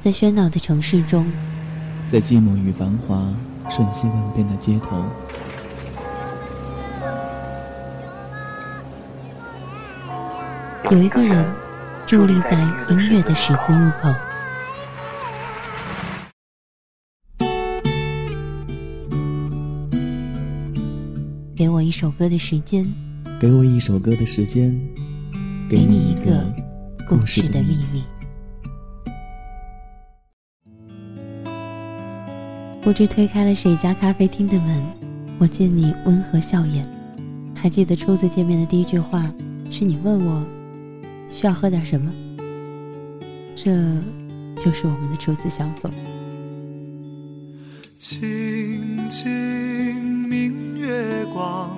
[0.00, 1.26] 在喧闹的城市中，
[2.06, 3.20] 在寂寞与繁华
[3.68, 5.04] 瞬息万变的街头，
[10.92, 11.44] 有一个人
[12.06, 12.52] 伫立在
[12.88, 14.14] 音乐的十字路口。
[21.56, 22.86] 给我一首歌的时间，
[23.40, 24.70] 给我一首歌的时间，
[25.68, 26.40] 给你一个
[27.08, 28.04] 故事的秘密。
[32.88, 34.82] 不知推开了谁家咖啡厅的门，
[35.38, 36.88] 我见你温和笑颜。
[37.54, 39.22] 还记得初次见面的第一句话，
[39.70, 40.42] 是你问我
[41.30, 42.10] 需要喝点什么。
[43.54, 43.72] 这
[44.56, 45.92] 就是我们的初次相逢。
[47.98, 51.76] 轻轻明月光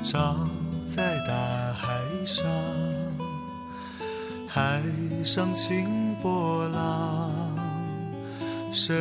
[0.00, 0.48] 照
[0.86, 1.34] 在大
[1.72, 1.88] 海
[2.24, 2.46] 上，
[4.46, 4.80] 海
[5.24, 7.32] 上清波浪，
[8.70, 8.96] 深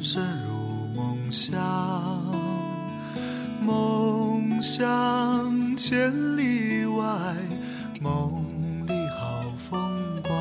[0.00, 0.51] 深如
[0.94, 1.60] 梦乡。
[3.60, 7.04] 梦想千里外，
[8.00, 8.44] 梦
[8.86, 9.78] 里好风
[10.22, 10.34] 光，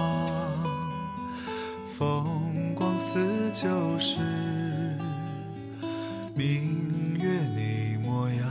[1.88, 3.20] 风光似
[3.54, 3.68] 旧
[4.00, 4.18] 时。
[6.34, 8.48] 明月你模样，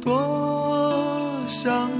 [0.00, 1.90] 多想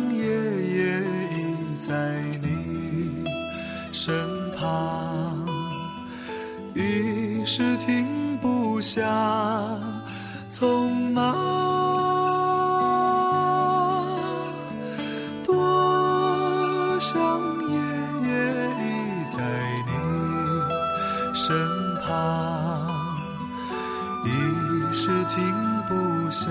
[7.55, 9.01] 一时停不下
[10.51, 11.37] 匆忙，
[15.45, 17.17] 多想
[17.71, 17.77] 夜
[18.27, 18.31] 夜
[18.81, 18.83] 依
[19.33, 19.39] 在
[19.87, 19.93] 你
[21.33, 21.47] 身
[22.05, 22.11] 旁。
[24.25, 24.29] 一
[24.93, 25.55] 时停
[25.89, 25.95] 不
[26.33, 26.51] 下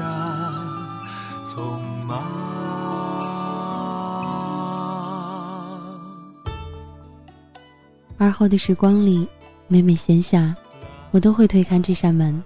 [1.45, 2.17] 匆忙。
[8.17, 9.27] 而后的时光里，
[9.67, 10.55] 每每闲暇，
[11.13, 12.43] 我都会推开这扇门，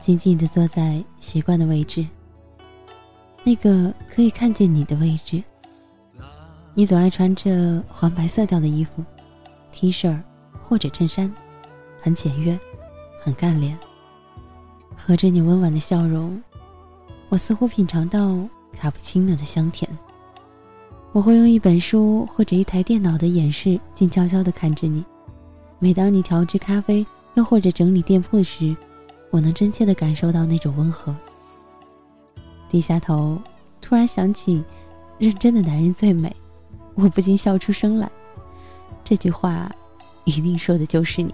[0.00, 2.06] 静静地坐在习惯的位置，
[3.44, 5.44] 那个可以看见你的位置。
[6.72, 9.04] 你总爱穿着黄白色调的衣服
[9.72, 10.18] ，T 恤
[10.66, 11.30] 或者衬衫，
[12.00, 12.58] 很简约，
[13.20, 13.78] 很干练。
[14.96, 16.42] 合着你温婉的笑容，
[17.28, 18.38] 我似乎品尝到
[18.72, 19.86] 卡布奇诺的香甜。
[21.12, 25.04] 我会用一本书或者一台电脑的演示，静悄悄地看着你。
[25.78, 27.06] 每当你调制咖啡，
[27.36, 28.76] 又或者整理店铺时，
[29.30, 31.14] 我能真切的感受到那种温和。
[32.68, 33.38] 低下头，
[33.80, 34.64] 突然想起
[35.18, 36.34] “认真的男人最美”，
[36.96, 38.10] 我不禁笑出声来。
[39.04, 39.70] 这句话，
[40.24, 41.32] 一定说的就是你。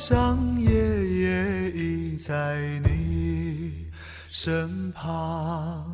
[0.00, 3.88] 想夜夜依在你
[4.30, 5.84] 身旁，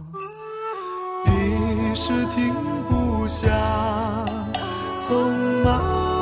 [1.25, 2.53] 一时停
[2.87, 3.49] 不下
[5.01, 6.14] 匆忙。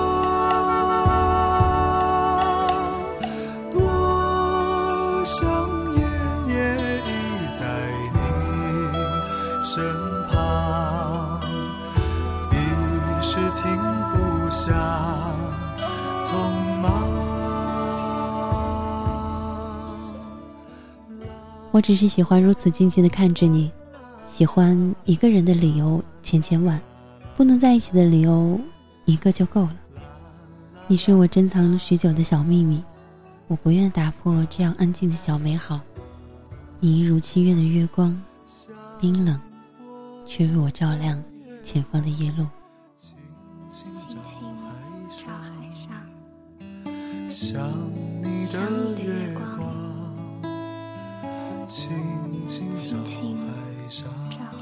[21.73, 23.73] 我只是喜欢如此静静的看着你，
[24.27, 26.79] 喜欢一个人的理由千千万，
[27.35, 28.61] 不能在一起的理由
[29.07, 29.77] 一个就够了。
[30.87, 32.85] 你是我珍藏许久的小秘密，
[33.47, 35.81] 我不愿打破这样安静的小美好。
[36.79, 38.21] 你一如七月的月光，
[39.01, 39.41] 冰冷，
[40.27, 41.25] 却为我照亮
[41.65, 42.47] 前方的夜路。
[43.71, 44.15] 轻轻
[45.09, 45.91] 照海上，
[47.31, 47.63] 想
[48.23, 48.61] 你的
[49.03, 49.82] 月光，
[51.75, 51.89] 轻
[52.47, 54.62] 轻照海上，照